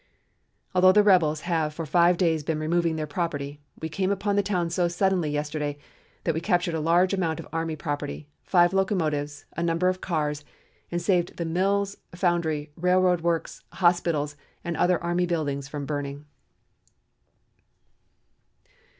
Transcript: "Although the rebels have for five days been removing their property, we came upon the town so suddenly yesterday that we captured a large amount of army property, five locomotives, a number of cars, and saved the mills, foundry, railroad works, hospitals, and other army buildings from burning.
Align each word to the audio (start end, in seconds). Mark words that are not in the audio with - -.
"Although 0.73 0.93
the 0.93 1.03
rebels 1.03 1.41
have 1.41 1.75
for 1.75 1.85
five 1.85 2.17
days 2.17 2.41
been 2.43 2.57
removing 2.57 2.95
their 2.95 3.05
property, 3.05 3.61
we 3.79 3.87
came 3.87 4.09
upon 4.09 4.35
the 4.35 4.41
town 4.41 4.71
so 4.71 4.87
suddenly 4.87 5.29
yesterday 5.29 5.77
that 6.23 6.33
we 6.33 6.41
captured 6.41 6.73
a 6.73 6.79
large 6.79 7.13
amount 7.13 7.39
of 7.39 7.47
army 7.53 7.75
property, 7.75 8.27
five 8.41 8.73
locomotives, 8.73 9.45
a 9.55 9.61
number 9.61 9.89
of 9.89 10.01
cars, 10.01 10.43
and 10.91 11.03
saved 11.03 11.37
the 11.37 11.45
mills, 11.45 11.97
foundry, 12.15 12.71
railroad 12.75 13.21
works, 13.21 13.61
hospitals, 13.73 14.35
and 14.63 14.75
other 14.75 14.97
army 15.03 15.27
buildings 15.27 15.67
from 15.67 15.85
burning. 15.85 16.25